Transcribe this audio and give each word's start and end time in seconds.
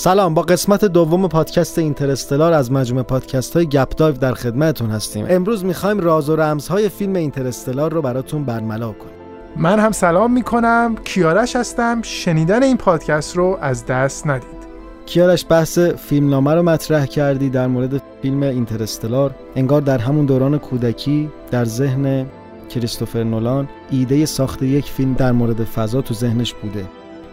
سلام 0.00 0.34
با 0.34 0.42
قسمت 0.42 0.84
دوم 0.84 1.28
پادکست 1.28 1.78
اینترستلار 1.78 2.52
از 2.52 2.72
مجموعه 2.72 3.02
پادکست 3.02 3.56
های 3.56 3.66
گپ 3.66 3.96
دایو 3.96 4.16
در 4.16 4.34
خدمتتون 4.34 4.90
هستیم. 4.90 5.26
امروز 5.28 5.64
می‌خوایم 5.64 6.00
راز 6.00 6.30
و 6.30 6.36
رمزهای 6.36 6.88
فیلم 6.88 7.14
اینترستلار 7.14 7.92
رو 7.92 8.02
براتون 8.02 8.44
برملا 8.44 8.92
کنیم. 8.92 9.14
من 9.56 9.78
هم 9.78 9.92
سلام 9.92 10.32
می‌کنم. 10.32 10.96
کیارش 11.04 11.56
هستم. 11.56 12.02
شنیدن 12.02 12.62
این 12.62 12.76
پادکست 12.76 13.36
رو 13.36 13.58
از 13.60 13.86
دست 13.86 14.26
ندید. 14.26 14.58
کیارش 15.06 15.46
بحث 15.48 15.78
فیلمنامه 15.78 16.54
رو 16.54 16.62
مطرح 16.62 17.06
کردی 17.06 17.50
در 17.50 17.66
مورد 17.66 18.02
فیلم 18.22 18.42
اینترستلار. 18.42 19.34
انگار 19.56 19.80
در 19.80 19.98
همون 19.98 20.26
دوران 20.26 20.58
کودکی 20.58 21.30
در 21.50 21.64
ذهن 21.64 22.26
کریستوفر 22.70 23.22
نولان 23.22 23.68
ایده 23.90 24.26
ساخت 24.26 24.62
یک 24.62 24.84
فیلم 24.84 25.14
در 25.14 25.32
مورد 25.32 25.64
فضا 25.64 26.02
تو 26.02 26.14
ذهنش 26.14 26.54
بوده. 26.54 26.84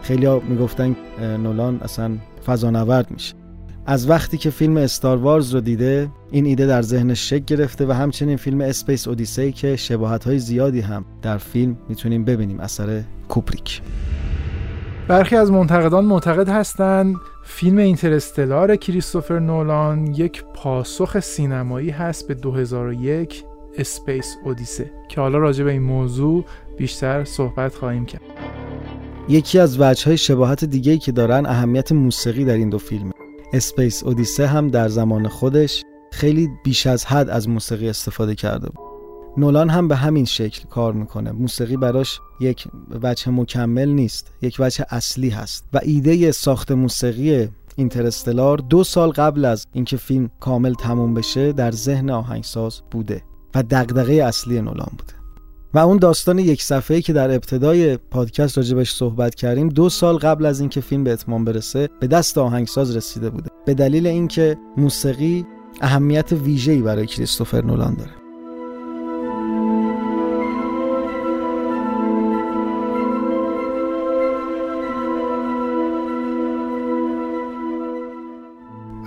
خیلی 0.02 0.26
ها 0.26 0.42
می‌گفتن 0.48 0.96
نولان 1.20 1.80
اصلا 1.84 2.10
فضانورد 2.46 3.10
میشه. 3.10 3.34
از 3.86 4.10
وقتی 4.10 4.38
که 4.38 4.50
فیلم 4.50 4.76
Star 4.76 5.16
Wars 5.16 5.54
رو 5.54 5.60
دیده 5.60 6.08
این 6.30 6.46
ایده 6.46 6.66
در 6.66 6.82
ذهنش 6.82 7.30
شکل 7.30 7.44
گرفته 7.44 7.86
و 7.86 7.92
همچنین 7.92 8.36
فیلم 8.36 8.60
Space 8.60 9.08
Odyssey 9.08 9.52
که 9.52 9.76
شباهت 9.76 10.24
های 10.24 10.38
زیادی 10.38 10.80
هم 10.80 11.04
در 11.22 11.38
فیلم 11.38 11.76
می‌تونیم 11.88 12.24
ببینیم 12.24 12.60
اثر 12.60 13.02
کوبریک. 13.28 13.82
برخی 15.08 15.36
از 15.36 15.50
منتقدان 15.50 16.04
معتقد 16.04 16.48
هستند 16.48 17.16
فیلم 17.44 17.78
Interstellar 17.78 18.76
کریستوفر 18.76 19.38
نولان 19.38 20.06
یک 20.06 20.44
پاسخ 20.54 21.20
سینمایی 21.20 21.90
هست 21.90 22.28
به 22.28 22.34
2001 22.34 23.44
Space 23.78 24.36
Odyssey 24.44 24.90
که 25.08 25.20
حالا 25.20 25.38
راجع 25.38 25.64
به 25.64 25.72
این 25.72 25.82
موضوع 25.82 26.44
بیشتر 26.78 27.24
صحبت 27.24 27.74
خواهیم 27.74 28.06
کرد. 28.06 28.45
یکی 29.28 29.58
از 29.58 29.80
وجه 29.80 30.04
های 30.04 30.18
شباهت 30.18 30.64
دیگه 30.64 30.98
که 30.98 31.12
دارن 31.12 31.46
اهمیت 31.46 31.92
موسیقی 31.92 32.44
در 32.44 32.54
این 32.54 32.70
دو 32.70 32.78
فیلم 32.78 33.12
اسپیس 33.52 34.02
اودیسه 34.02 34.46
هم 34.46 34.68
در 34.68 34.88
زمان 34.88 35.28
خودش 35.28 35.82
خیلی 36.12 36.48
بیش 36.64 36.86
از 36.86 37.04
حد 37.04 37.30
از 37.30 37.48
موسیقی 37.48 37.88
استفاده 37.88 38.34
کرده 38.34 38.68
بود. 38.68 38.86
نولان 39.36 39.70
هم 39.70 39.88
به 39.88 39.96
همین 39.96 40.24
شکل 40.24 40.68
کار 40.68 40.92
می‌کنه. 40.92 41.32
موسیقی 41.32 41.76
براش 41.76 42.20
یک 42.40 42.68
وجه 43.02 43.30
مکمل 43.30 43.88
نیست 43.88 44.32
یک 44.42 44.56
وجه 44.58 44.84
اصلی 44.90 45.28
هست 45.28 45.64
و 45.72 45.80
ایده 45.82 46.32
ساخت 46.32 46.72
موسیقی 46.72 47.48
اینترستلار 47.76 48.58
دو 48.58 48.84
سال 48.84 49.10
قبل 49.10 49.44
از 49.44 49.66
اینکه 49.72 49.96
فیلم 49.96 50.30
کامل 50.40 50.74
تموم 50.74 51.14
بشه 51.14 51.52
در 51.52 51.70
ذهن 51.70 52.10
آهنگساز 52.10 52.82
بوده 52.90 53.22
و 53.54 53.62
دغدغه 53.62 54.14
اصلی 54.14 54.60
نولان 54.60 54.92
بوده. 54.98 55.15
و 55.76 55.78
اون 55.78 55.96
داستان 55.96 56.38
یک 56.38 56.62
صفحه‌ای 56.62 57.02
که 57.02 57.12
در 57.12 57.30
ابتدای 57.30 57.96
پادکست 57.96 58.56
راجبش 58.56 58.92
صحبت 58.92 59.34
کردیم 59.34 59.68
دو 59.68 59.88
سال 59.88 60.16
قبل 60.16 60.46
از 60.46 60.60
اینکه 60.60 60.80
فیلم 60.80 61.04
به 61.04 61.12
اتمام 61.12 61.44
برسه 61.44 61.88
به 62.00 62.06
دست 62.06 62.38
آهنگساز 62.38 62.96
رسیده 62.96 63.30
بوده. 63.30 63.50
به 63.66 63.74
دلیل 63.74 64.06
اینکه 64.06 64.56
موسیقی 64.76 65.46
اهمیت 65.80 66.32
ویژه‌ای 66.32 66.82
برای 66.82 67.06
کریستوفر 67.06 67.64
نولان 67.64 67.94
داره. 67.94 68.25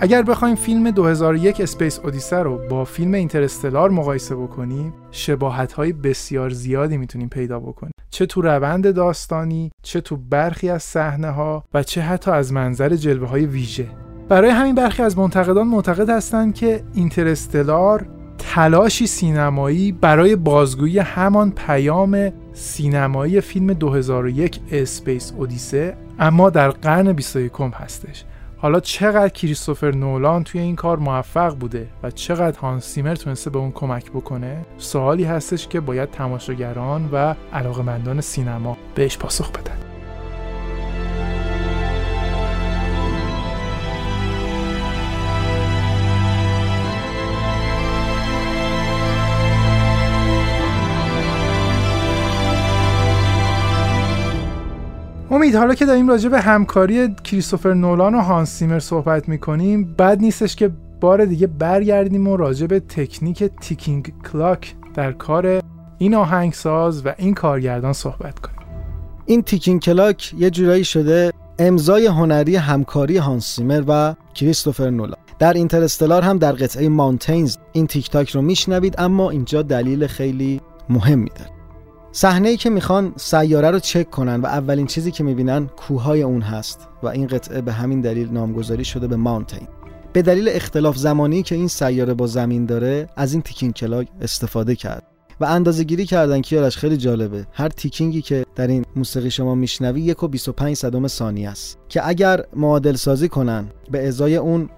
اگر 0.02 0.22
بخوایم 0.22 0.54
فیلم 0.54 0.90
2001 0.90 1.60
Space 1.60 1.98
Odyssey 1.98 2.36
رو 2.36 2.58
با 2.68 2.84
فیلم 2.84 3.14
Interstellar 3.14 3.90
مقایسه 3.90 4.36
بکنیم 4.36 4.92
شباهت 5.10 5.72
های 5.72 5.92
بسیار 5.92 6.50
زیادی 6.50 6.96
می‌تونیم 6.96 7.28
پیدا 7.28 7.60
بکنیم. 7.60 7.92
چه 8.10 8.26
تو 8.26 8.42
روند 8.42 8.94
داستانی 8.94 9.72
چه 9.82 10.00
تو 10.00 10.16
برخی 10.16 10.70
از 10.70 10.82
صحنه 10.82 11.30
ها 11.30 11.64
و 11.74 11.82
چه 11.82 12.00
حتی 12.00 12.30
از 12.30 12.52
منظر 12.52 12.96
جلوه 12.96 13.28
های 13.28 13.46
ویژه. 13.46 13.86
برای 14.28 14.50
همین 14.50 14.74
برخی 14.74 15.02
از 15.02 15.18
منتقدان 15.18 15.68
معتقد 15.68 16.10
هستند 16.10 16.54
که 16.54 16.82
Interstellar 16.94 18.06
تلاشی 18.38 19.06
سینمایی 19.06 19.92
برای 19.92 20.36
بازگویی 20.36 20.98
همان 20.98 21.50
پیام 21.50 22.32
سینمایی 22.52 23.40
فیلم 23.40 23.72
2001 23.72 24.60
Space 24.72 25.32
Odyssey 25.36 25.96
اما 26.18 26.50
در 26.50 26.70
قرن 26.70 27.12
21 27.12 27.52
هستش. 27.74 28.24
حالا 28.62 28.80
چقدر 28.80 29.28
کریستوفر 29.28 29.90
نولان 29.90 30.44
توی 30.44 30.60
این 30.60 30.76
کار 30.76 30.98
موفق 30.98 31.54
بوده 31.54 31.88
و 32.02 32.10
چقدر 32.10 32.58
هانس 32.58 32.84
سیمر 32.84 33.14
تونسته 33.14 33.50
به 33.50 33.58
اون 33.58 33.72
کمک 33.72 34.10
بکنه 34.10 34.64
سوالی 34.78 35.24
هستش 35.24 35.68
که 35.68 35.80
باید 35.80 36.10
تماشاگران 36.10 37.08
و 37.12 37.34
علاقمندان 37.52 38.20
سینما 38.20 38.76
بهش 38.94 39.18
پاسخ 39.18 39.50
بدن. 39.50 39.89
امید 55.40 55.54
حالا 55.54 55.74
که 55.74 55.86
داریم 55.86 56.08
راجع 56.08 56.28
به 56.28 56.40
همکاری 56.40 57.14
کریستوفر 57.24 57.74
نولان 57.74 58.14
و 58.14 58.20
هانس 58.20 58.50
زیمر 58.50 58.78
صحبت 58.78 59.28
می‌کنیم 59.28 59.94
بد 59.94 60.20
نیستش 60.20 60.56
که 60.56 60.70
بار 61.00 61.24
دیگه 61.24 61.46
برگردیم 61.46 62.28
و 62.28 62.36
راجع 62.36 62.66
به 62.66 62.80
تکنیک 62.80 63.44
ticking 63.44 64.12
clock 64.32 64.74
در 64.94 65.12
کار 65.12 65.62
این 65.98 66.14
آهنگساز 66.14 67.06
و 67.06 67.14
این 67.18 67.34
کارگردان 67.34 67.92
صحبت 67.92 68.38
کنیم. 68.38 68.58
این 69.26 69.42
ticking 69.42 69.80
clock 69.80 70.34
یه 70.38 70.50
جورایی 70.50 70.84
شده 70.84 71.32
امضای 71.58 72.06
هنری 72.06 72.56
همکاری 72.56 73.16
هانس 73.16 73.46
زیمر 73.56 73.82
و 73.88 74.14
کریستوفر 74.34 74.90
نولان. 74.90 75.18
در 75.38 75.52
Interstellar 75.52 76.22
هم 76.22 76.38
در 76.38 76.52
قطعه 76.52 76.88
Mountains 76.88 77.56
این 77.72 77.86
تیک 77.86 78.10
تاک 78.10 78.30
رو 78.30 78.42
میشنوید 78.42 78.94
اما 78.98 79.30
اینجا 79.30 79.62
دلیل 79.62 80.06
خیلی 80.06 80.60
مهمی 80.88 81.30
داره. 81.38 81.59
صحنه 82.12 82.48
ای 82.48 82.56
که 82.56 82.70
می‌خوان 82.70 83.12
سیاره 83.16 83.70
رو 83.70 83.78
چک 83.78 84.10
کنن 84.10 84.40
و 84.40 84.46
اولین 84.46 84.86
چیزی 84.86 85.10
که 85.10 85.24
می‌بینن 85.24 85.66
کوههای 85.66 86.22
اون 86.22 86.42
هست 86.42 86.88
و 87.02 87.06
این 87.06 87.26
قطعه 87.26 87.60
به 87.60 87.72
همین 87.72 88.00
دلیل 88.00 88.30
نامگذاری 88.30 88.84
شده 88.84 89.06
به 89.06 89.16
ماونتین 89.16 89.68
به 90.12 90.22
دلیل 90.22 90.48
اختلاف 90.48 90.96
زمانی 90.96 91.42
که 91.42 91.54
این 91.54 91.68
سیاره 91.68 92.14
با 92.14 92.26
زمین 92.26 92.66
داره 92.66 93.06
از 93.16 93.32
این 93.32 93.42
تیکینگ 93.42 93.74
کلاگ 93.74 94.06
استفاده 94.20 94.76
کرد 94.76 95.02
و 95.40 95.44
اندازه 95.44 95.84
گیری 95.84 96.06
کردن 96.06 96.40
که 96.40 96.56
یارش 96.56 96.76
خیلی 96.76 96.96
جالبه. 96.96 97.46
هر 97.52 97.68
تیکینگی 97.68 98.22
که 98.22 98.46
در 98.56 98.66
این 98.66 98.84
موسیقی 98.96 99.30
شما 99.30 99.54
میشنوی 99.54 100.00
یک 100.00 100.22
و 100.22 100.28
25 100.28 100.76
صدم 100.76 101.06
ثانیه 101.06 101.50
است 101.50 101.78
که 101.88 102.08
اگر 102.08 102.44
معادل 102.56 102.96
سازی 102.96 103.28
کنن 103.28 103.66
به 103.90 104.08
ازای 104.08 104.36
اون 104.36 104.68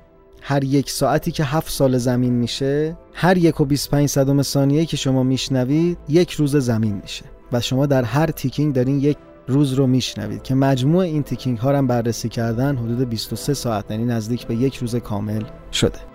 هر 0.45 0.65
یک 0.65 0.91
ساعتی 0.91 1.31
که 1.31 1.45
هفت 1.45 1.73
سال 1.73 1.99
زمین 1.99 2.33
میشه 2.33 2.97
هر 3.13 3.37
یک 3.37 3.61
و 3.61 3.65
25 3.65 4.09
صدم 4.09 4.43
ثانیه 4.43 4.87
که 4.87 4.97
شما 4.97 5.23
میشنوید 5.23 5.99
یک 6.09 6.33
روز 6.33 6.57
زمین 6.57 7.01
میشه. 7.03 7.25
و 7.53 7.61
شما 7.61 7.87
در 7.87 8.03
هر 8.03 8.27
تیکینگ 8.27 8.75
دارین 8.75 9.01
یک 9.01 9.17
روز 9.49 9.73
رو 9.73 9.87
میشنوید 9.87 10.43
که 10.43 10.55
مجموع 10.55 11.05
این 11.05 11.23
تیکینگ 11.23 11.59
ها 11.59 11.71
رو 11.71 11.87
بررسی 11.87 12.29
کردن 12.29 12.77
حدود 12.77 13.09
23 13.09 13.55
ساعت 13.55 13.91
یعنی 13.91 14.05
نزدیک 14.05 14.47
به 14.47 14.55
یک 14.55 14.77
روز 14.77 14.97
کامل 14.97 15.43
شده. 15.73 16.12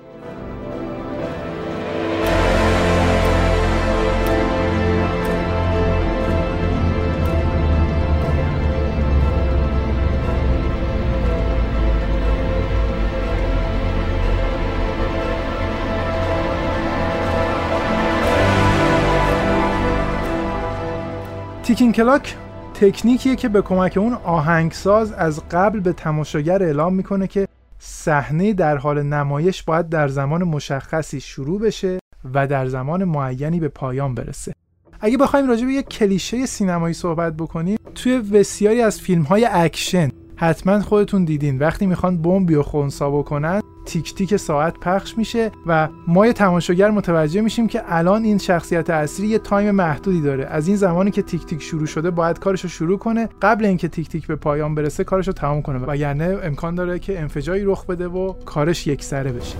ticking 21.67 21.91
clock 21.91 22.35
تکنیکیه 22.73 23.35
که 23.35 23.49
به 23.49 23.61
کمک 23.61 23.97
اون 23.97 24.13
آهنگساز 24.13 25.11
از 25.11 25.41
قبل 25.51 25.79
به 25.79 25.93
تماشاگر 25.93 26.63
اعلام 26.63 26.93
می‌کنه 26.93 27.27
که 27.27 27.47
صحنه 27.79 28.53
در 28.53 28.77
حال 28.77 29.03
نمایش 29.03 29.63
باید 29.63 29.89
در 29.89 30.07
زمان 30.07 30.43
مشخصی 30.43 31.19
شروع 31.19 31.59
بشه 31.59 31.99
و 32.33 32.47
در 32.47 32.67
زمان 32.67 33.03
معینی 33.03 33.59
به 33.59 33.67
پایان 33.67 34.15
برسه. 34.15 34.53
اگه 34.99 35.17
بخوایم 35.17 35.47
راجع 35.47 35.65
به 35.65 35.73
یک 35.73 35.87
کلیشه 35.87 36.45
سینمایی 36.45 36.93
صحبت 36.93 37.33
بکنیم 37.33 37.77
توی 37.95 38.19
بسیاری 38.19 38.81
از 38.81 39.01
فیلم 39.01 39.23
های 39.23 39.47
اکشن 39.51 40.09
حتما 40.35 40.81
خودتون 40.81 41.25
دیدین. 41.25 41.59
وقتی 41.59 41.85
می‌خوان 41.85 42.21
بمبی 42.21 42.55
و 42.55 42.63
خونسا 42.63 43.11
بکنن 43.11 43.61
تیک 43.87 44.15
تیک 44.15 44.35
ساعت 44.35 44.79
پخش 44.79 45.17
میشه 45.17 45.51
و 45.65 45.87
مای 46.07 46.33
تماشاگر 46.33 46.91
متوجه 46.91 47.41
میشیم 47.41 47.67
که 47.67 47.81
الان 47.87 48.23
این 48.23 48.37
شخصیت 48.37 48.89
اصلی 48.89 49.27
یه 49.27 49.39
time 49.39 49.71
محدودی 49.71 50.21
داره. 50.21 50.45
از 50.45 50.67
این 50.67 50.75
زمانی 50.75 51.11
که 51.11 51.21
تیک 51.21 51.45
تیک 51.45 51.61
شروع 51.61 51.85
شده 51.85 52.11
باید 52.11 52.39
کارش 52.39 52.61
رو 52.61 52.69
شروع 52.69 52.97
کنه. 52.97 53.29
قبل 53.41 53.65
اینکه 53.65 53.87
تیک 53.87 54.09
تیک 54.09 54.27
به 54.27 54.35
پایان 54.35 54.75
برسه 54.75 55.03
کارش 55.03 55.27
رو 55.27 55.33
تمام 55.33 55.61
کنه. 55.61 55.79
و 55.87 55.95
یعنی 55.97 56.23
امکان 56.23 56.75
داره 56.75 56.99
که 56.99 57.19
انفجاری 57.19 57.63
رخ 57.63 57.85
بده 57.85 58.07
و 58.07 58.33
کارش 58.33 58.87
یکسره 58.87 59.31
بشه. 59.31 59.55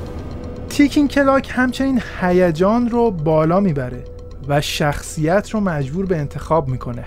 تیکین 0.70 1.08
کلاک 1.08 1.52
همچنین 1.52 2.02
هیجان 2.22 2.90
رو 2.90 3.12
بالا 3.12 3.60
می‌بره 3.60 4.04
و 4.48 4.62
شخصیت 4.62 5.50
رو 5.50 5.60
مجبور 5.60 6.06
به 6.06 6.18
انتخاب 6.18 6.70
می‌کنه. 6.70 7.04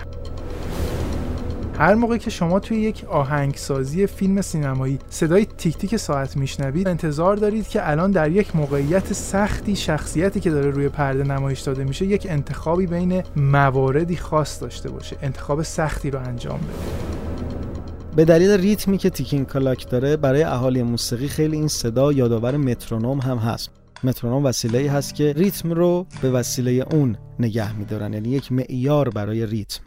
هر 1.81 1.95
موقع 1.95 2.17
که 2.17 2.29
شما 2.29 2.59
توی 2.59 2.77
یک 2.77 3.05
آهنگسازی 3.05 4.07
فیلم 4.07 4.41
سینمایی 4.41 4.99
صدای 5.09 5.45
تیک 5.45 5.77
تیک 5.77 5.95
ساعت 5.97 6.37
میشنوید 6.37 6.87
انتظار 6.87 7.35
دارید 7.35 7.67
که 7.67 7.89
الان 7.89 8.11
در 8.11 8.31
یک 8.31 8.55
موقعیت 8.55 9.13
سختی 9.13 9.75
شخصیتی 9.75 10.39
که 10.39 10.49
داره 10.49 10.71
روی 10.71 10.89
پرده 10.89 11.23
نمایش 11.23 11.59
داده 11.59 11.83
میشه 11.83 12.05
یک 12.05 12.27
انتخابی 12.29 12.87
بین 12.87 13.23
مواردی 13.35 14.15
خاص 14.15 14.61
داشته 14.61 14.89
باشه 14.89 15.17
انتخاب 15.21 15.61
سختی 15.61 16.11
رو 16.11 16.19
انجام 16.19 16.59
بده. 16.59 18.15
به 18.15 18.25
دلیل 18.25 18.51
ریتمی 18.51 18.97
که 18.97 19.09
تیکین 19.09 19.45
کلاک 19.45 19.89
داره 19.89 20.17
برای 20.17 20.43
اهالی 20.43 20.83
موسیقی 20.83 21.27
خیلی 21.27 21.57
این 21.57 21.67
صدا 21.67 22.11
یادآور 22.11 22.57
مترونوم 22.57 23.19
هم 23.19 23.37
هست. 23.37 23.69
مترونوم 24.03 24.45
وسیله 24.45 24.79
ای 24.79 24.87
هست 24.87 25.15
که 25.15 25.33
ریتم 25.33 25.71
رو 25.71 26.05
به 26.21 26.31
وسیله 26.31 26.85
اون 26.91 27.17
نگه 27.39 27.77
میدارن 27.77 28.13
یعنی 28.13 28.29
یک 28.29 28.51
معیار 28.51 29.09
برای 29.09 29.45
ریتم. 29.45 29.83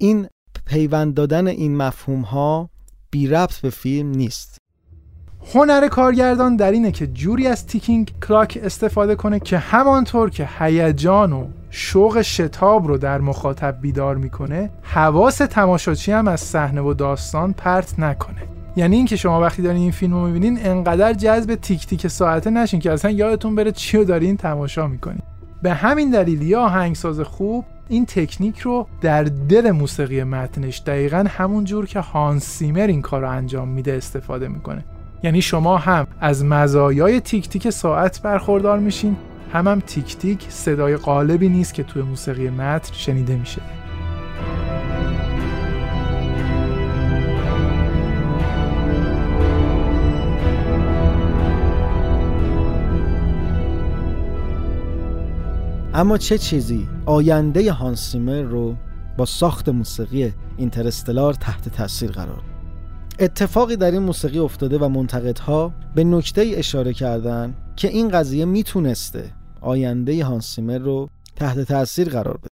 این 0.00 0.28
پیوند 0.66 1.14
دادن 1.14 1.46
این 1.46 1.76
مفهوم 1.76 2.20
ها 2.20 2.70
بی 3.10 3.26
ربط 3.26 3.60
به 3.60 3.70
فیلم 3.70 4.10
نیست. 4.10 4.58
هنر 5.54 5.88
کارگردان 5.88 6.56
در 6.56 6.72
اینه 6.72 6.92
که 6.92 7.06
جوری 7.06 7.46
از 7.46 7.66
تیکینگ 7.66 8.12
کلاک 8.28 8.58
استفاده 8.62 9.14
کنه 9.14 9.40
که 9.40 9.58
همانطور 9.58 10.30
که 10.30 10.48
هیجان 10.58 11.32
و 11.32 11.46
شوق 11.70 12.22
شتاب 12.22 12.86
رو 12.86 12.98
در 12.98 13.18
مخاطب 13.18 13.80
بیدار 13.80 14.16
می‌کنه 14.16 14.70
حواس 14.82 15.36
تماشاچی 15.36 16.12
هم 16.12 16.28
از 16.28 16.40
صحنه 16.40 16.80
و 16.80 16.94
داستان 16.94 17.52
پرت 17.52 17.98
نکنه. 17.98 18.42
یعنی 18.76 18.96
اینکه 18.96 19.16
شما 19.16 19.40
وقتی 19.40 19.62
دارین 19.62 19.82
این 19.82 19.90
فیلم 19.90 20.14
رو 20.14 20.26
می‌بینین 20.26 20.66
انقدر 20.66 21.12
جذب 21.12 21.54
تیک 21.54 21.86
تیک 21.86 22.06
ساعته 22.06 22.50
نشین 22.50 22.80
که 22.80 22.92
اصلا 22.92 23.10
یادتون 23.10 23.54
بره 23.54 23.72
چی 23.72 23.96
رو 23.96 24.04
دارین 24.04 24.36
تماشا 24.36 24.86
می‌کنین. 24.86 25.22
به 25.62 25.74
همین 25.74 26.10
دلیل 26.10 26.42
یا 26.42 26.60
آهنگساز 26.60 27.20
خوب 27.20 27.64
این 27.88 28.06
تکنیک 28.06 28.58
رو 28.58 28.86
در 29.00 29.24
دل 29.24 29.70
موسیقی 29.70 30.24
متنش 30.24 30.82
دقیقا 30.86 31.24
همون 31.28 31.64
جور 31.64 31.86
که 31.86 32.00
هانس 32.00 32.44
سیمر 32.44 32.86
این 32.86 33.02
کار 33.02 33.20
رو 33.20 33.30
انجام 33.30 33.68
میده 33.68 33.92
استفاده 33.92 34.48
می‌کنه. 34.48 34.84
یعنی 35.22 35.42
شما 35.42 35.76
هم 35.76 36.06
از 36.20 36.44
مزایای 36.44 37.20
تیک 37.20 37.48
تیک 37.48 37.70
ساعت 37.70 38.22
برخوردار 38.22 38.78
میشین 38.78 39.16
هم 39.52 39.68
هم 39.68 39.80
تیک 39.80 40.16
تیک 40.16 40.46
صدای 40.48 40.96
قالبی 40.96 41.48
نیست 41.48 41.74
که 41.74 41.82
توی 41.82 42.02
موسیقی 42.02 42.50
متن 42.50 42.92
شنیده 42.92 43.36
میشه. 43.36 43.60
اما 55.94 56.18
چه 56.18 56.38
چیزی 56.38 56.88
آینده 57.06 57.72
هانسیمر 57.72 58.42
رو 58.42 58.76
با 59.16 59.24
ساخت 59.24 59.68
موسیقی 59.68 60.32
اینترستلار 60.56 61.34
تحت 61.34 61.68
تاثیر 61.68 62.10
قرار؟ 62.10 62.42
اتفاقی 63.18 63.76
در 63.76 63.90
این 63.90 64.02
موسیقی 64.02 64.38
افتاده 64.38 64.78
و 64.78 64.88
منتقدها 64.88 65.74
به 65.94 66.04
نکته 66.04 66.52
اشاره 66.54 66.92
کردن 66.92 67.54
که 67.76 67.88
این 67.88 68.08
قضیه 68.08 68.44
می‌تونسته 68.44 69.32
آینده 69.60 70.24
هانسیمر 70.24 70.78
رو 70.78 71.08
تحت 71.36 71.60
تاثیر 71.60 72.08
قرار 72.08 72.36
بده. 72.36 72.48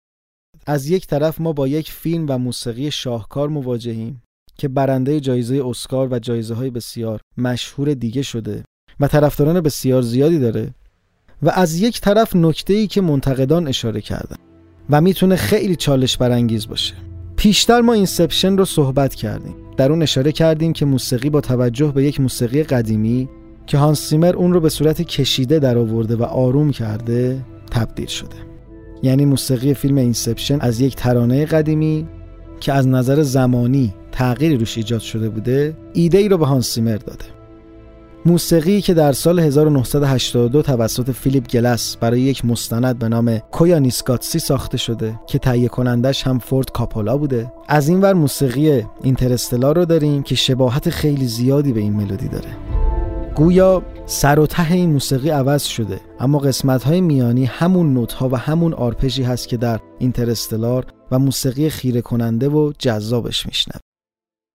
از 0.66 0.90
یک 0.90 1.06
طرف 1.06 1.40
ما 1.40 1.52
با 1.52 1.68
یک 1.68 1.92
فیلم 1.92 2.26
و 2.28 2.38
موسیقی 2.38 2.90
شاهکار 2.90 3.48
مواجهیم 3.48 4.22
که 4.56 4.68
برنده 4.68 5.20
جایزه 5.20 5.62
اسکار 5.66 6.08
و 6.10 6.18
جایزه 6.18 6.54
های 6.54 6.70
بسیار 6.70 7.20
مشهور 7.36 7.94
دیگه 7.94 8.22
شده 8.22 8.64
و 9.00 9.08
طرفداران 9.08 9.60
بسیار 9.60 10.02
زیادی 10.02 10.38
داره 10.38 10.74
و 11.42 11.50
از 11.50 11.80
یک 11.80 12.00
طرف 12.00 12.36
نکته 12.36 12.74
ای 12.74 12.86
که 12.86 13.00
منتقدان 13.00 13.68
اشاره 13.68 14.00
کردن 14.00 14.36
و 14.90 15.00
می‌تونه 15.00 15.36
خیلی 15.36 15.76
چالش 15.76 16.16
برانگیز 16.16 16.68
باشه. 16.68 16.94
پیشتر 17.36 17.80
ما 17.80 17.92
Inception 17.92 18.56
رو 18.56 18.64
صحبت 18.64 19.14
کردیم. 19.14 19.54
در 19.76 19.92
اون 19.92 20.02
اشاره 20.02 20.32
کردیم 20.32 20.72
که 20.72 20.84
موسیقی 20.84 21.30
با 21.30 21.40
توجه 21.40 21.92
به 21.92 22.04
یک 22.04 22.20
موسیقی 22.20 22.62
قدیمی 22.62 23.28
که 23.66 23.78
هانس 23.78 24.00
زیمر 24.00 24.36
اون 24.36 24.52
رو 24.52 24.60
به 24.60 24.68
صورت 24.68 25.02
کشیده 25.02 25.58
در 25.58 25.78
آورده 25.78 26.16
و 26.16 26.22
آروم 26.22 26.70
کرده 26.70 27.44
تبدیل 27.70 28.06
شده. 28.06 28.36
یعنی 29.02 29.24
موسیقی 29.24 29.74
فیلم 29.74 29.96
Inception 29.96 30.60
از 30.60 30.80
یک 30.80 30.96
ترانه 30.96 31.44
قدیمی 31.44 32.08
که 32.60 32.72
از 32.72 32.86
نظر 32.88 33.22
زمانی 33.22 33.94
تغییری 34.12 34.56
روش 34.56 34.76
ایجاد 34.76 35.00
شده 35.00 35.28
بوده 35.28 35.76
ایده 35.92 36.18
ای 36.18 36.28
رو 36.28 36.38
به 36.38 36.46
هانس 36.46 36.66
زیمر 36.66 36.96
داده. 36.96 37.37
موسیقی 38.28 38.80
که 38.80 38.94
در 38.94 39.12
سال 39.12 39.40
1982 39.40 40.62
توسط 40.62 41.10
فیلیپ 41.10 41.46
گلس 41.46 41.96
برای 41.96 42.20
یک 42.20 42.44
مستند 42.44 42.98
به 42.98 43.08
نام 43.08 43.38
کویا 43.38 43.78
نیسکاتسی 43.78 44.38
ساخته 44.38 44.76
شده 44.78 45.20
که 45.26 45.38
تهیه 45.38 45.68
کنندش 45.68 46.26
هم 46.26 46.38
فورد 46.38 46.72
کاپولا 46.72 47.16
بوده 47.16 47.52
از 47.68 47.88
این 47.88 48.00
ور 48.00 48.12
موسیقی 48.12 48.82
اینترستلار 49.02 49.76
رو 49.76 49.84
داریم 49.84 50.22
که 50.22 50.34
شباهت 50.34 50.90
خیلی 50.90 51.26
زیادی 51.26 51.72
به 51.72 51.80
این 51.80 51.92
ملودی 51.92 52.28
داره. 52.28 52.56
گویا 53.34 53.82
سر 54.06 54.38
و 54.38 54.46
ته 54.46 54.72
این 54.72 54.90
موسیقی 54.90 55.30
عوض 55.30 55.62
شده 55.62 56.00
اما 56.20 56.38
قسمت 56.38 56.84
های 56.84 57.00
میانی 57.00 57.44
همون 57.44 57.94
نوت 57.94 58.12
ها 58.12 58.28
و 58.28 58.36
همون 58.36 58.74
آرپژی 58.74 59.22
هست 59.22 59.48
که 59.48 59.56
در 59.56 59.80
اینترستلار 59.98 60.86
و 61.10 61.18
موسیقی 61.18 61.70
خیره 61.70 62.00
کننده 62.00 62.48
و 62.48 62.72
جذابش 62.78 63.46
میشنوه. 63.46 63.80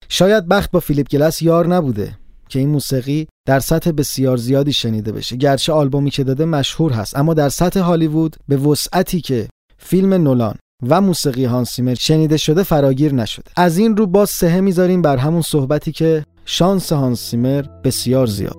شاید 0.09 0.47
بخت 0.47 0.71
با 0.71 0.79
فیلیپ 0.79 1.09
گلس 1.09 1.41
یار 1.41 1.67
نبوده. 1.67 2.22
که 2.53 2.59
این 2.59 2.69
موسیقی 2.69 3.27
در 3.47 3.59
سطح 3.59 3.91
بسیار 3.91 4.37
زیادی 4.37 4.73
شنیده 4.73 5.11
بشه. 5.11 5.35
گرچه 5.35 5.73
آلبومی 5.73 6.09
که 6.09 6.23
داده 6.23 6.45
مشهور 6.45 6.91
هست 6.91 7.17
اما 7.17 7.33
در 7.33 7.49
سطح 7.49 7.79
هالیوود 7.79 8.35
به 8.47 8.57
وسعتی 8.57 9.21
که 9.21 9.47
فیلم 9.77 10.13
نولان 10.13 10.55
و 10.89 11.01
موسیقی 11.01 11.45
هانسیمر 11.45 11.93
شنیده 11.93 12.37
شده 12.37 12.63
فراگیر 12.63 13.13
نشده. 13.13 13.51
از 13.57 13.77
این 13.77 13.97
رو 13.97 14.07
باز 14.07 14.29
سهه 14.29 14.59
می‌ذاریم 14.59 15.01
بر 15.01 15.17
همون 15.17 15.41
صحبتی 15.41 15.91
که 15.91 16.25
شانس 16.45 16.91
هانسیمر 16.91 17.61
بسیار 17.61 18.27
زیاد 18.27 18.57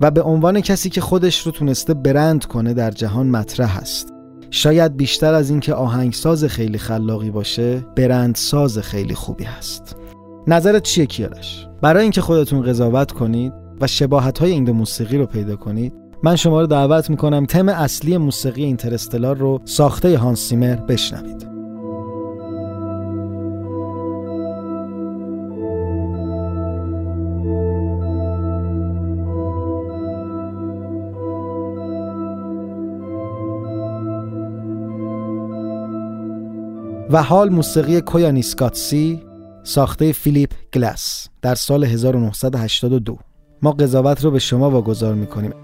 و 0.00 0.10
به 0.10 0.22
عنوان 0.22 0.60
کسی 0.60 0.90
که 0.90 1.00
خودش 1.00 1.40
رو 1.40 1.52
تونسته 1.52 1.94
برند 1.94 2.44
کنه 2.44 2.74
در 2.74 2.90
جهان 2.90 3.26
مطرح 3.26 3.78
هست 3.78 4.08
شاید 4.50 4.96
بیشتر 4.96 5.34
از 5.34 5.50
اینکه 5.50 5.74
آهنگساز 5.74 6.44
خیلی 6.44 6.78
خلاقی 6.78 7.30
باشه 7.30 7.86
برندساز 7.96 8.78
خیلی 8.78 9.14
خوبی 9.14 9.44
هست. 9.44 9.96
نظرت 10.46 10.82
چیه 10.82 11.06
کیارش؟ 11.06 11.66
برای 11.84 12.02
اینکه 12.02 12.20
خودتون 12.20 12.62
قضاوت 12.62 13.12
کنید 13.12 13.52
و 13.80 13.86
شباهت 13.86 14.38
های 14.38 14.50
این 14.50 14.64
دو 14.64 14.72
موسیقی 14.72 15.18
رو 15.18 15.26
پیدا 15.26 15.56
کنید 15.56 15.92
من 16.22 16.36
شما 16.36 16.60
رو 16.60 16.66
دعوت 16.66 17.10
می‌کنم 17.10 17.46
تم 17.46 17.68
اصلی 17.68 18.16
موسیقی 18.16 18.64
اینترستلار 18.64 19.36
رو 19.36 19.60
ساخته 19.64 20.18
هانس 20.18 20.38
سیمر 20.38 20.76
بشنوید. 20.76 21.46
و 37.10 37.22
حال 37.22 37.48
موسیقی 37.48 38.00
کویانیسکاتسی 38.00 39.23
ساخته 39.66 40.12
فیلیپ 40.12 40.50
گلاس 40.74 41.28
در 41.42 41.54
سال 41.54 41.84
1982 41.84 43.18
ما 43.62 43.72
قضاوت 43.72 44.24
رو 44.24 44.30
به 44.30 44.38
شما 44.38 44.70
واگذار 44.70 45.14
می‌کنیم. 45.14 45.63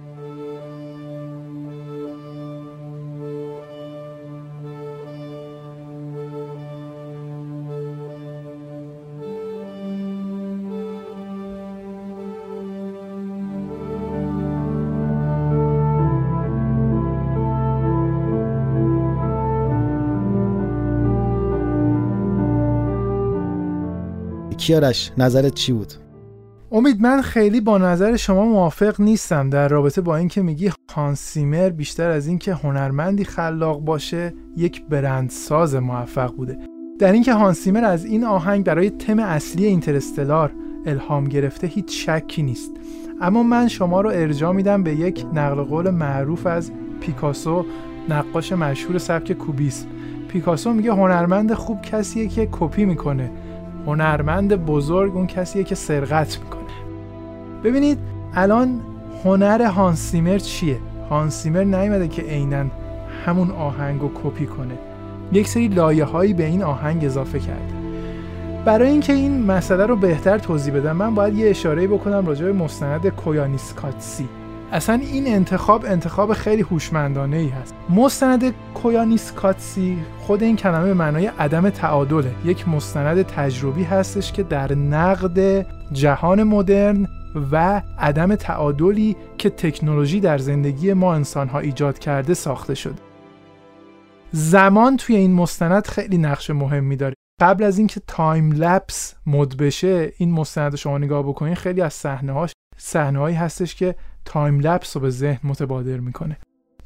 کیارش 24.71 25.13
نظرت 25.19 25.55
چی 25.55 25.73
بود؟ 25.73 25.93
امید 26.73 27.01
من 27.01 27.23
خیلی 27.23 27.61
با 27.61 27.79
نظر 27.79 28.17
شما 28.17 28.45
موافق 28.45 29.01
نیستم 29.01 29.51
در 29.51 29.69
رابطه 29.69 30.01
با 30.01 30.17
اینکه 30.17 30.43
میگی 30.43 30.71
هانسیمر 30.95 31.69
بیشتر 31.69 32.11
از 32.11 32.27
اینکه 32.27 32.55
هنرمندی 32.55 33.25
خلاق 33.25 33.81
باشه 33.81 34.35
یک 34.57 34.85
برندساز 34.85 35.75
موفق 35.75 36.35
بوده. 36.35 36.59
در 36.99 37.13
اینکه 37.13 37.33
هانسیمر 37.33 37.85
از 37.85 38.05
این 38.05 38.25
آهنگ 38.25 38.65
برای 38.65 38.91
تم 38.91 39.19
اصلی 39.19 39.67
اینترستلار 39.67 40.53
الهام 40.87 41.25
گرفته 41.25 41.67
هیچ 41.67 42.09
شکی 42.09 42.43
نیست. 42.43 42.71
اما 43.21 43.43
من 43.43 43.69
شما 43.69 44.01
رو 44.01 44.11
ارجاع 44.11 44.53
میدم 44.53 44.83
به 44.83 44.95
یک 44.95 45.27
نقل 45.35 45.63
قول 45.63 45.91
معروف 45.91 46.47
از 46.47 46.71
پیکاسو 47.01 47.65
نقاش 48.09 48.53
مشهور 48.53 48.99
سبک 48.99 49.33
کوبیسم. 49.33 49.87
پیکاسو 50.29 50.73
میگه 50.73 50.93
هنرمند 50.93 51.55
خوب 51.55 51.83
کسیه 51.83 52.29
که 52.29 52.49
کپی 52.53 52.85
می‌کنه. 52.85 53.31
هنرمند 53.87 54.67
بزرگ 54.67 55.17
اون 55.17 55.27
کسیه 55.27 55.65
که 55.65 55.75
سرقت 55.75 56.39
می‌کنه. 56.39 56.61
ببینید 57.65 57.99
الان 58.35 58.81
هنر 59.25 59.63
هانسیمر 59.63 60.39
چیه؟ 60.39 60.79
هانسیمر 61.11 61.65
نیومده 61.65 62.09
که 62.09 62.23
عینا 62.23 62.65
همون 63.27 63.51
آهنگ 63.51 64.01
رو 64.01 64.11
کپی 64.25 64.47
کنه. 64.47 64.75
یک 65.33 65.49
سری 65.49 65.69
لایه 65.69 66.05
هایی 66.05 66.35
به 66.35 66.45
این 66.45 66.63
آهنگ 66.63 67.05
اضافه 67.05 67.39
کرده. 67.39 67.75
برای 68.65 68.91
اینکه 68.91 69.13
این 69.13 69.47
مسئله 69.47 69.87
رو 69.87 69.97
بهتر 69.97 70.39
توضیح 70.39 70.75
بدم 70.75 70.97
من 70.97 71.15
باید 71.15 71.35
یه 71.35 71.51
اشاره 71.51 71.87
بکنم 71.87 72.27
راجع 72.27 72.45
به 72.45 72.53
مستند 72.53 73.09
کویانیسکاتسی. 73.09 74.29
اصلا 74.73 74.95
این 74.95 75.27
انتخاب 75.27 75.85
انتخاب 75.85 76.33
خیلی 76.33 76.63
هوشمندانه 76.63 77.37
ای 77.37 77.49
هست. 77.49 77.75
مستند 77.91 78.55
کویانیسکاتسی 78.75 79.99
خود 80.19 80.43
این 80.43 80.57
کلمه 80.57 80.85
به 80.85 80.95
معنای 80.95 81.27
عدم 81.27 81.71
تعادله. 81.71 82.33
یک 82.45 82.69
مستند 82.69 83.23
تجربی 83.23 83.85
هستش 83.85 84.33
که 84.33 84.43
در 84.43 84.75
نقد 84.75 85.67
جهان 85.93 86.43
مدرن 86.43 87.09
و 87.53 87.83
عدم 87.99 88.35
تعادلی 88.35 89.17
که 89.39 89.51
تکنولوژی 89.51 90.21
در 90.21 90.39
زندگی 90.39 90.93
ما 90.93 91.15
انسانها 91.15 91.59
ایجاد 91.59 91.99
کرده 91.99 92.35
ساخته 92.35 92.75
شده 92.75 93.03
زمان 94.33 94.97
توی 94.97 95.17
این 95.17 95.33
مستند 95.33 95.87
خیلی 95.87 96.19
نقش 96.19 96.51
مهمی 96.51 96.97
داره. 96.97 97.15
قبل 97.41 97.65
از 97.65 97.79
اینکه 97.79 98.01
time 98.07 98.53
lapse 98.53 99.15
مد 99.27 99.57
بشه 99.57 100.13
این 100.17 100.33
مستند 100.33 100.77
شما 100.77 100.99
نگاه 100.99 101.23
بکنید 101.23 101.55
خیلی 101.55 101.81
از 101.81 101.95
صحنه 101.95 102.33
هاش 102.33 102.53
صحنه‌هایی 102.77 103.37
هستش 103.37 103.75
که 103.75 103.95
time 104.25 104.61
lapse 104.61 104.97
رو 104.97 105.03
به 105.03 105.11
ذهن 105.11 105.41
متبادر 105.45 105.97
می‌کنه. 105.97 106.37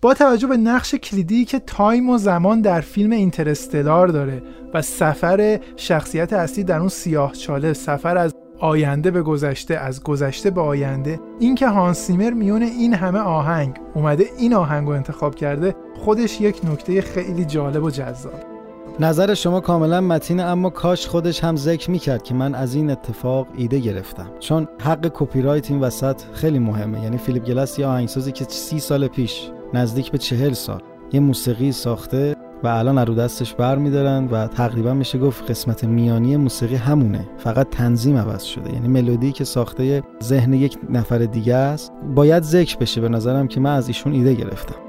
با 0.04 0.14
توجه 0.14 0.46
به 0.46 0.56
نقش 0.56 0.94
کلیدی 0.94 1.44
که 1.44 1.58
time 1.58 2.10
و 2.10 2.18
زمان 2.18 2.60
در 2.60 2.80
فیلم 2.80 3.10
Interstellar 3.10 4.08
داره 4.08 4.42
و 4.74 4.82
سفر 4.82 5.60
شخصیت 5.76 6.32
اصلی 6.32 6.64
در 6.64 6.78
اون 6.78 6.88
سیاه 6.88 7.32
چاله 7.32 7.72
سفر 7.72 8.16
از 8.16 8.34
آینده 8.58 9.10
به 9.10 9.22
گذشته 9.22 9.74
از 9.74 10.02
گذشته 10.02 10.50
به 10.50 10.60
آینده 10.60 11.20
اینکه 11.40 11.68
هانسیمر 11.68 12.30
میون 12.30 12.62
این 12.62 12.94
همه 12.94 13.18
آهنگ 13.18 13.76
اومده 13.94 14.24
این 14.38 14.54
آهنگ 14.54 14.88
رو 14.88 14.94
انتخاب 14.94 15.34
کرده 15.34 15.74
خودش 15.96 16.40
یک 16.40 16.60
نکته 16.64 17.00
خیلی 17.00 17.44
جالب 17.44 17.84
و 17.84 17.90
جذاب. 17.90 18.53
نظر 19.00 19.34
شما 19.34 19.60
کاملا 19.60 20.00
متینه 20.00 20.42
اما 20.42 20.70
کاش 20.70 21.06
خودش 21.06 21.44
هم 21.44 21.56
ذکر 21.56 21.90
می‌کرد 21.90 22.22
که 22.22 22.34
من 22.34 22.54
از 22.54 22.74
این 22.74 22.90
اتفاق 22.90 23.46
ایده 23.56 23.78
گرفتم. 23.78 24.30
چون 24.40 24.68
حق 24.80 25.10
کپی 25.14 25.42
رایت 25.42 25.70
این 25.70 25.80
وسط 25.80 26.22
خیلی 26.32 26.58
مهمه. 26.58 27.02
یعنی 27.02 27.18
فیلیپ 27.18 27.44
گلس 27.44 27.78
یه 27.78 27.86
آهنگسازی 27.86 28.32
که 28.32 28.44
سی 28.48 28.78
سال 28.78 29.08
پیش 29.08 29.50
نزدیک 29.74 30.10
به 30.10 30.18
چهل 30.18 30.52
سال 30.52 30.82
یه 31.12 31.20
موسیقی 31.20 31.72
ساخته 31.72 32.36
و 32.62 32.68
الان 32.68 32.98
رو 32.98 33.14
دستش 33.14 33.54
بر 33.54 33.78
میدارن 33.78 34.28
و 34.28 34.46
تقریبا 34.46 34.94
میشه 34.94 35.18
گفت 35.18 35.50
قسمت 35.50 35.84
میانی 35.84 36.36
موسیقی 36.36 36.76
همونه. 36.76 37.28
فقط 37.38 37.70
تنظیم 37.70 38.16
عوض 38.16 38.42
شده. 38.42 38.72
یعنی 38.72 38.88
ملودی 38.88 39.32
که 39.32 39.44
ساخته 39.44 40.02
ذهن 40.22 40.52
یک 40.52 40.78
نفر 40.90 41.18
دیگه 41.18 41.54
است 41.54 41.92
باید 42.14 42.42
ذکر 42.42 42.76
بشه 42.76 43.00
به 43.00 43.08
نظرم 43.08 43.48
که 43.48 43.60
من 43.60 43.76
از 43.76 43.88
ایشون 43.88 44.12
ایده 44.12 44.34
گرفتم. 44.34 44.83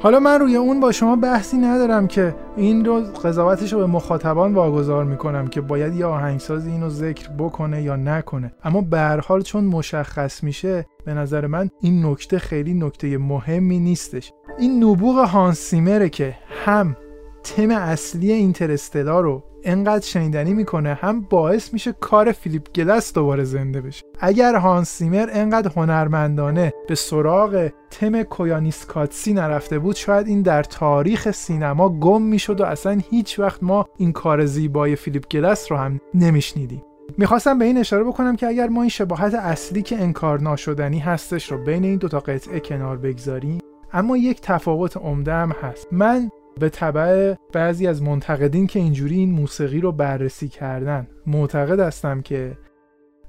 حالا 0.00 0.20
من 0.20 0.40
روی 0.40 0.56
اون 0.56 0.80
با 0.80 0.92
شما 0.92 1.16
بحثی 1.16 1.56
ندارم 1.58 2.06
که 2.06 2.34
این 2.56 2.84
رو 2.84 3.00
قضاوتش 3.00 3.72
رو 3.72 3.78
به 3.78 3.86
مخاطبان 3.86 4.54
واگذار 4.54 5.04
می‌کنم 5.04 5.46
که 5.46 5.60
باید 5.60 5.94
یه 5.94 6.06
آهنگسازی 6.06 6.70
اینو 6.70 6.88
ذکر 6.88 7.28
بکنه 7.28 7.82
یا 7.82 7.96
نکنه. 7.96 8.52
اما 8.64 8.80
به 8.80 9.20
حال 9.26 9.42
چون 9.42 9.64
مشخص 9.64 10.42
میشه 10.42 10.86
به 11.04 11.14
نظر 11.14 11.46
من 11.46 11.70
این 11.80 12.06
نکته 12.06 12.38
خیلی 12.38 12.74
نکته 12.74 13.18
مهمی 13.18 13.78
نیستش. 13.78 14.32
این 14.58 14.84
نبوغ 14.84 15.18
هانسیمره 15.18 16.08
که 16.08 16.34
هم 16.64 16.96
تم 17.44 17.70
اصلی 17.70 18.32
اینترستلا 18.32 19.20
رو 19.20 19.44
انقدر 19.68 20.06
شنیدنی 20.06 20.54
می‌کنه 20.54 20.94
هم 20.94 21.20
باعث 21.20 21.72
میشه 21.72 21.92
کار 22.00 22.32
فیلیپ 22.32 22.72
گلس 22.74 23.14
دوباره 23.14 23.44
زنده 23.44 23.80
بشه. 23.80 24.04
اگر 24.20 24.54
هانس 24.54 24.90
سیمر 24.90 25.28
انقدر 25.32 25.72
هنرمندانه 25.76 26.72
به 26.88 26.94
سراغ 26.94 27.68
تم 27.90 28.22
کویانیسکاتسی 28.22 29.32
نرفته 29.32 29.78
بود 29.78 29.96
شاید 29.96 30.28
این 30.28 30.42
در 30.42 30.62
تاریخ 30.62 31.30
سینما 31.30 31.88
گم 31.88 32.22
می‌شد 32.22 32.60
و 32.60 32.64
اصلا 32.64 33.00
هیچ 33.10 33.38
وقت 33.38 33.62
ما 33.62 33.86
این 33.96 34.12
کار 34.12 34.44
زیبای 34.46 34.96
فیلیپ 34.96 35.28
گلس 35.30 35.72
رو 35.72 35.78
هم 35.78 36.00
نمیشنیدیم. 36.14 36.82
می‌خواستم 37.18 37.58
به 37.58 37.64
این 37.64 37.78
اشاره 37.78 38.04
بکنم 38.04 38.36
که 38.36 38.46
اگر 38.46 38.68
ما 38.68 38.82
این 38.82 38.90
شباهت 38.90 39.34
اصلی 39.34 39.82
که 39.82 40.02
انکار 40.02 40.40
ناشدنی 40.40 40.98
هستش 40.98 41.52
رو 41.52 41.64
بین 41.64 41.84
این 41.84 41.96
دوتا 41.96 42.20
قطعه 42.20 42.60
کنار 42.60 42.96
بگذاریم 42.96 43.58
اما 43.92 44.16
یک 44.16 44.40
تفاوت 44.40 44.96
عمده 44.96 45.32
هم 45.32 45.52
هست. 45.62 45.86
من 45.92 46.30
به 46.58 46.68
طبع 46.68 47.34
بعضی 47.52 47.86
از 47.86 48.02
منتقدین 48.02 48.66
که 48.66 48.78
اینجوری 48.78 49.16
این 49.16 49.32
موسیقی 49.32 49.80
رو 49.80 49.92
بررسی 49.92 50.48
کردن. 50.48 51.06
معتقد 51.26 51.80
هستم 51.80 52.22
که 52.22 52.58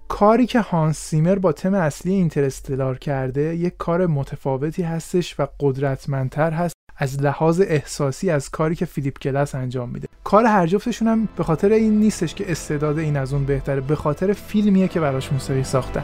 کاری 0.08 0.46
که 0.46 0.60
هانس 0.60 0.98
سیمر 0.98 1.36
با 1.36 1.52
تم 1.52 1.74
اصلی 1.74 2.14
اینترستلار 2.14 2.98
کرده 2.98 3.56
یک 3.56 3.74
کار 3.78 4.08
متفاوتی 4.08 4.84
هستش 4.84 5.40
و 5.40 5.48
قدرتمندتر 5.60 6.52
هست 6.52 6.76
از 6.98 7.22
لحاظ 7.22 7.62
احساسی 7.68 8.30
از 8.30 8.50
کاری 8.50 8.76
که 8.76 8.86
فیلیپ 8.86 9.20
کلاس 9.20 9.56
انجام 9.56 9.90
میده. 9.90 10.08
کار 10.24 10.46
هر 10.46 10.68
جفتشون 10.68 11.08
هم 11.08 11.30
به 11.38 11.44
خاطر 11.44 11.72
این 11.72 12.00
نیستش 12.00 12.36
که 12.36 12.52
استعداد 12.52 13.00
این 13.00 13.18
از 13.18 13.34
اون 13.34 13.46
بهتره 13.46 13.82
به 13.82 13.96
خاطر 13.96 14.34
فیلمیه 14.34 14.88
که 14.88 15.00
براش 15.00 15.32
موسیقی 15.32 15.64
ساختن. 15.64 16.04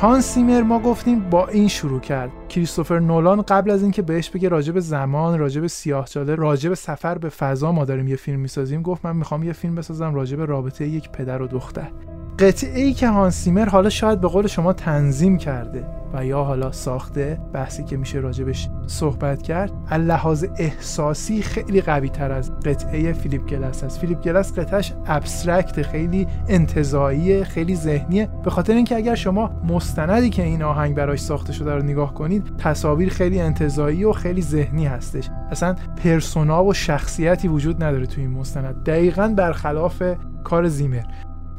هانس 0.00 0.20
زیمر 0.20 0.62
ما 0.62 0.78
گفتیم 0.78 1.30
با 1.30 1.48
این 1.48 1.68
شروع 1.68 2.00
کرد. 2.00 2.30
کریستوفر 2.48 2.98
نولان 2.98 3.42
قبل 3.42 3.70
از 3.70 3.82
اینکه 3.82 4.02
بهش 4.02 4.30
بگه 4.30 4.48
راجب 4.48 4.78
زمان 4.78 5.38
راجب 5.38 5.66
سیاهچاله 5.66 6.34
راجب 6.34 6.74
سفر 6.74 7.18
به 7.18 7.28
فضا 7.28 7.72
ما 7.72 7.84
داریم 7.84 8.08
یه 8.08 8.16
فیلم 8.16 8.40
می‌سازیم 8.40 8.82
گفت 8.82 9.06
من 9.06 9.16
می‌خوام 9.16 9.42
یه 9.42 9.52
فیلم 9.52 9.74
بسازم 9.74 10.14
راجب 10.14 10.40
رابطه 10.40 10.86
یک 10.86 11.10
پدر 11.10 11.42
و 11.42 11.46
دختر. 11.46 11.90
قطعه 12.38 12.80
ای 12.80 12.92
که 12.94 13.08
هانس 13.08 13.34
زیمر 13.34 13.68
حالا 13.68 13.88
شاید 13.88 14.20
به 14.20 14.28
قول 14.28 14.46
شما 14.46 14.72
تنظیم 14.72 15.38
کرده 15.38 15.86
و 16.12 16.26
یا 16.26 16.44
حالا 16.44 16.72
ساخته 16.72 17.40
بحثی 17.52 17.84
که 17.84 17.96
میشه 17.96 18.18
راجبش 18.18 18.68
صحبت 18.86 19.42
کرد 19.42 19.72
لحاظ 19.92 20.44
احساسی 20.56 21.42
خیلی 21.42 21.80
قوی 21.80 22.08
تر 22.08 22.32
از 22.32 22.52
قطعه 22.60 23.12
فیلیپ 23.12 23.46
گلس 23.46 23.84
است. 23.84 24.00
فیلیپ 24.00 24.20
گلس 24.20 24.58
قطعش 24.58 24.92
abstract 25.06 25.82
خیلی 25.82 26.26
انتزاعی 26.48 27.44
خیلی 27.44 27.76
ذهنیه. 27.76 28.28
به 28.44 28.50
خاطر 28.50 28.74
اینکه 28.74 28.96
اگر 28.96 29.14
شما 29.14 29.50
مستندی 29.68 30.30
که 30.30 30.42
این 30.42 30.62
آهنگ 30.62 30.94
براش 30.94 31.20
ساخته 31.20 31.52
شده 31.52 31.74
رو 31.74 31.82
نگاه 31.82 32.14
کنید 32.14 32.56
تصاویر 32.58 33.08
خیلی 33.08 33.40
انتزاعی 33.40 34.04
و 34.04 34.12
خیلی 34.12 34.42
ذهنی 34.42 34.86
هستش. 34.86 35.30
اصلا 35.50 35.74
پرسونا 36.04 36.64
و 36.64 36.74
شخصیتی 36.74 37.48
وجود 37.48 37.84
نداره 37.84 38.06
توی 38.06 38.24
این 38.24 38.32
مستند. 38.32 38.84
دقیقا 38.84 39.34
برخلاف 39.36 40.02
کار 40.44 40.68
زیمر. 40.68 41.02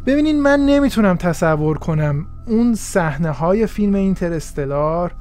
ببینین 0.10 0.42
من 0.42 0.60
نمی‌تونم 0.60 1.16
تصور 1.16 1.78
کنم 1.78 2.28
اون 2.48 2.76
صحنه 2.76 3.32
های 3.32 3.68
فیلم 3.68 3.96
اینترستلار 3.96 5.16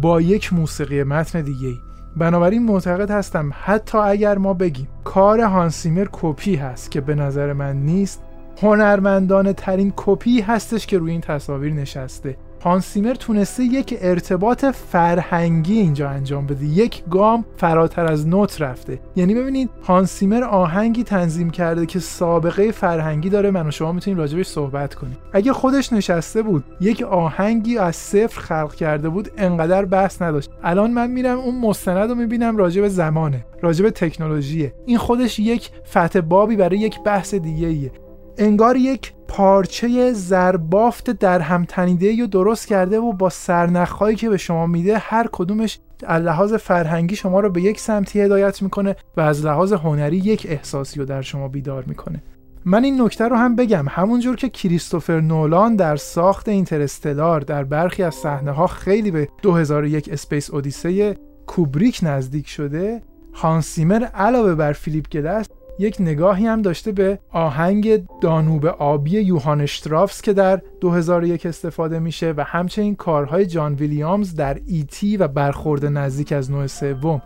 با 0.00 0.20
یک 0.20 0.52
موسیقی 0.52 1.02
متن 1.02 1.40
دیگه 1.40 1.68
ای 1.68 1.78
بنابراین 2.16 2.62
معتقد 2.62 3.10
هستم 3.10 3.50
حتی 3.64 3.98
اگر 3.98 4.38
ما 4.38 4.54
بگیم 4.54 4.88
کار 5.04 5.40
هانسیمر 5.40 6.06
کپی 6.12 6.56
هست 6.56 6.90
که 6.90 7.00
به 7.00 7.14
نظر 7.14 7.52
من 7.52 7.76
نیست 7.76 8.22
هنرمندانه 8.62 9.52
ترین 9.52 9.92
کپی 9.96 10.40
هستش 10.40 10.86
که 10.86 10.98
روی 10.98 11.10
این 11.10 11.20
تصاویر 11.20 11.72
نشسته. 11.72 12.36
هانسیمر 12.64 13.14
تونسته 13.14 13.64
یک 13.64 13.98
ارتباط 14.00 14.64
فرهنگی 14.64 15.78
اینجا 15.78 16.08
انجام 16.08 16.46
بده. 16.46 16.64
یک 16.64 17.02
گام 17.10 17.44
فراتر 17.56 18.12
از 18.12 18.28
نوت 18.28 18.62
رفته. 18.62 19.00
یعنی 19.16 19.34
ببینید 19.34 19.70
هانسیمر 19.82 20.44
آهنگی 20.44 21.02
تنظیم 21.02 21.50
کرده 21.50 21.86
که 21.86 21.98
سابقه 21.98 22.70
فرهنگی 22.70 23.28
داره. 23.28 23.50
من 23.50 23.66
و 23.66 23.70
شما 23.70 23.92
می‌تونیم 23.92 24.18
راجبش 24.18 24.46
صحبت 24.46 24.94
کنیم. 24.94 25.16
اگه 25.32 25.52
خودش 25.52 25.92
نشسته 25.92 26.42
بود 26.42 26.64
یک 26.80 27.02
آهنگی 27.02 27.78
از 27.78 27.96
صفر 27.96 28.40
خلق 28.40 28.74
کرده 28.74 29.08
بود 29.08 29.30
انقدر 29.36 29.84
بحث 29.84 30.22
نداشت. 30.22 30.50
الان 30.62 30.90
من 30.90 31.10
میرم 31.10 31.38
اون 31.38 31.60
مستند 31.60 32.10
رو 32.10 32.14
می‌بینم 32.14 32.56
راجب 32.56 32.88
زمانه 32.88 33.46
راجب 33.62 33.90
تکنولوژیه. 33.90 34.74
این 34.86 34.98
خودش 34.98 35.38
یک 35.38 35.70
فتح 35.90 36.20
بابی 36.20 36.56
برای 36.56 36.78
یک 36.78 37.02
بحث 37.04 37.34
دیگه 37.34 37.66
ایه 37.66 37.92
انگار 38.38 38.76
یک 38.76 39.13
پارچه 39.28 40.12
زربافت 40.12 41.10
در 41.10 41.40
هم 41.40 41.64
تنیده 41.64 42.24
و 42.24 42.26
درست 42.26 42.66
کرده 42.66 42.98
و 42.98 43.12
با 43.12 43.28
سرنخهایی 43.28 44.16
که 44.16 44.28
به 44.28 44.36
شما 44.36 44.66
میده 44.66 44.98
هر 44.98 45.28
کدومش 45.32 45.78
از 46.06 46.22
لحاظ 46.22 46.54
فرهنگی 46.54 47.16
شما 47.16 47.40
رو 47.40 47.50
به 47.50 47.62
یک 47.62 47.80
سمتی 47.80 48.20
هدایت 48.20 48.62
می‌کنه 48.62 48.96
و 49.16 49.20
از 49.20 49.44
لحاظ 49.44 49.72
هنری 49.72 50.16
یک 50.16 50.46
احساسی 50.50 51.00
رو 51.00 51.06
در 51.06 51.22
شما 51.22 51.48
بیدار 51.48 51.84
می‌کنه. 51.86 52.22
من 52.64 52.84
این 52.84 53.00
نکته 53.00 53.28
رو 53.28 53.36
هم 53.36 53.56
بگم. 53.56 53.84
همونجور 53.88 54.36
که 54.36 54.48
کریستوفر 54.48 55.20
نولان 55.20 55.76
در 55.76 55.96
ساخت 55.96 56.48
اینترستلار 56.48 57.40
در 57.40 57.64
برخی 57.64 58.02
از 58.02 58.14
صحنه 58.14 58.50
ها 58.50 58.66
خیلی 58.66 59.10
به 59.10 59.28
2001 59.42 60.08
اسپیس 60.12 60.50
اودیسه 60.50 61.16
کوبریک 61.46 62.00
نزدیک 62.02 62.48
شده 62.48 63.02
هانسیمر 63.32 64.04
علاوه 64.04 64.54
بر 64.54 64.72
فیلیپ 64.72 65.08
گلس 65.08 65.46
یک 65.78 65.96
نگاهی 66.00 66.46
هم 66.46 66.62
داشته 66.62 66.92
به 66.92 67.18
آهنگ 67.32 68.06
دانوب 68.20 68.66
آبی 68.66 69.10
یوهان 69.10 69.66
شترافس 69.66 70.22
که 70.22 70.32
در 70.32 70.60
2001 70.80 71.46
استفاده 71.46 71.98
میشه 71.98 72.34
و 72.36 72.44
همچنین 72.44 72.94
کارهای 72.96 73.46
جان 73.46 73.74
ویلیامز 73.74 74.34
در 74.34 74.58
ایتی 74.66 75.16
و 75.16 75.28
برخورد 75.28 75.86
نزدیک 75.86 76.32
از 76.32 76.50
نوع 76.50 76.66
سوم. 76.66 77.22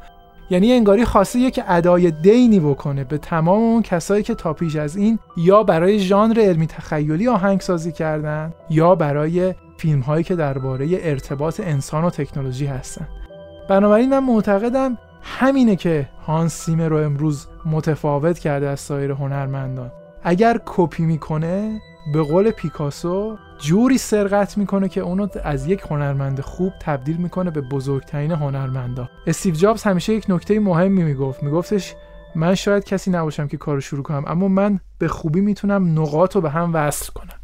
یعنی 0.51 0.73
انگاری 0.73 1.05
خواسته 1.05 1.39
یک 1.39 1.61
ادای 1.69 2.11
دینی 2.11 2.61
بکنه 2.61 3.05
به 3.05 3.19
تمام 3.19 3.59
اون 3.59 3.83
کسایی 3.83 4.23
که 4.23 4.35
تا 4.35 4.53
پیش 4.53 4.77
از 4.77 4.97
این 4.97 5.19
یا 5.37 5.63
برای 5.63 5.99
ژانر 5.99 6.41
علمی 6.41 6.67
تخیلی 6.67 7.29
آهنگسازی 7.29 7.93
کردن 7.93 8.55
یا 8.71 8.95
برای 8.95 9.55
فیلم 9.77 10.01
هایی 10.01 10.25
که 10.25 10.37
درباره 10.37 10.87
ارتباط 10.91 11.61
انسان 11.61 12.05
و 12.05 12.11
تکنولوژی 12.11 12.67
هستن. 12.67 13.09
بنابراین 13.69 14.11
من 14.11 14.25
معتقدم 14.25 14.99
همینه 15.23 15.77
که 15.77 16.09
هانس 16.27 16.65
سیمر 16.65 16.89
رو 16.89 16.97
امروز 16.97 17.47
متفاوت 17.69 18.39
کرده 18.39 18.69
از 18.69 18.81
سایر 18.81 19.11
هنرمندان. 19.11 19.93
اگر 20.23 20.61
کپی 20.67 21.03
می‌کنه 21.03 21.81
به 22.13 22.23
قول 22.23 22.51
پیکاسو 22.51 23.37
جوری 23.61 23.99
سرقت 23.99 24.59
می‌کنه 24.59 24.89
که 24.89 25.01
اونو 25.01 25.29
از 25.45 25.67
یک 25.67 25.85
هنرمند 25.91 26.41
خوب 26.41 26.73
تبدیل 26.81 27.17
می‌کنه 27.17 27.51
به 27.51 27.61
بزرگترین 27.61 28.33
هنرمندا. 28.33 29.09
استیو 29.27 29.55
جابز 29.55 29.83
همیشه 29.83 30.15
یک 30.15 30.27
نکته 30.29 30.61
مهمی 30.61 31.05
می‌گفت. 31.05 31.43
میگفتش 31.43 31.95
من 32.35 32.55
شاید 32.55 32.85
کسی 32.85 33.11
نباشم 33.11 33.49
که 33.49 33.57
کارو 33.57 33.81
شروع 33.81 34.03
کنم 34.03 34.25
اما 34.27 34.49
من 34.49 34.81
به 34.99 35.09
خوبی 35.09 35.41
می‌تونم 35.41 36.01
نقاط 36.01 36.35
رو 36.35 36.41
به 36.41 36.51
هم 36.51 36.75
وصل 36.75 37.13
کنم. 37.13 37.38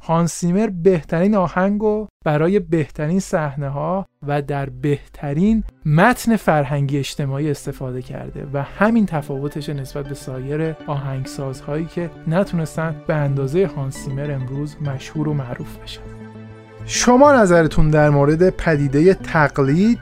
هانسیمر 0.00 0.66
بهترین 0.82 1.34
آهنگ 1.34 1.82
و 1.82 2.06
برای 2.24 2.58
بهترین 2.58 3.20
صحنه 3.20 3.68
ها 3.68 4.06
و 4.26 4.42
در 4.42 4.70
بهترین 4.70 5.64
متن 5.86 6.36
فرهنگی 6.36 6.98
اجتماعی 6.98 7.50
استفاده 7.50 8.02
کرده 8.02 8.46
و 8.52 8.62
همین 8.62 9.06
تفاوتش 9.06 9.68
نسبت 9.68 10.08
به 10.08 10.14
سایر 10.14 10.74
آهنگسازهایی 10.86 11.84
که 11.84 12.10
نتونستن 12.26 12.94
به 13.06 13.14
اندازه 13.14 13.66
هانسیمر 13.66 14.30
امروز 14.30 14.76
مشهور 14.82 15.28
و 15.28 15.34
معروف 15.34 15.76
بشن 15.76 16.00
شما 16.84 17.32
نظرتون 17.32 17.90
در 17.90 18.10
مورد 18.10 18.50
پدیده 18.50 19.14
تقلید، 19.14 19.98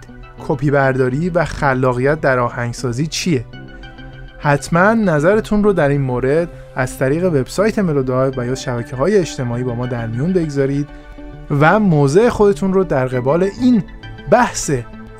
کپی 0.48 0.70
برداری 0.70 1.30
و 1.30 1.44
خلاقیت 1.44 2.20
در 2.20 2.38
آهنگسازی 2.38 3.06
چیه؟ 3.06 3.44
حتما 4.38 4.94
نظرتون 4.94 5.64
رو 5.64 5.72
در 5.72 5.88
این 5.88 6.00
مورد 6.00 6.48
از 6.76 6.98
طریق 6.98 7.24
وبسایت 7.24 7.78
ملودای 7.78 8.32
و 8.36 8.46
یا 8.46 8.54
شبکه 8.54 8.96
های 8.96 9.16
اجتماعی 9.16 9.62
با 9.62 9.74
ما 9.74 9.86
در 9.86 10.06
میون 10.06 10.32
بگذارید 10.32 10.88
و 11.50 11.80
موضع 11.80 12.28
خودتون 12.28 12.72
رو 12.72 12.84
در 12.84 13.06
قبال 13.06 13.42
این 13.60 13.82
بحث 14.30 14.70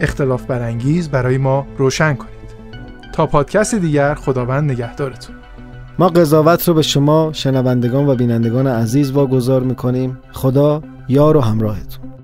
اختلاف 0.01 0.45
برانگیز 0.45 1.09
برای 1.09 1.39
ما 1.39 1.67
روشن 1.79 2.15
کنید. 2.15 2.37
تا 3.13 3.27
پادکست 3.27 3.75
دیگر 3.75 4.15
خداوند 4.15 4.71
نگهدارتون. 4.71 5.37
ما 5.99 6.09
قضاوت 6.09 6.69
رو 6.69 6.75
به 6.75 6.83
شما 6.83 7.31
شنوندگان 7.33 8.09
و 8.09 8.15
بینندگان 8.15 8.67
عزیز 8.67 9.11
واگذار 9.11 9.63
می‌کنیم. 9.63 10.19
خدا 10.33 10.83
یار 11.09 11.37
و 11.37 11.41
همراهتون. 11.41 12.16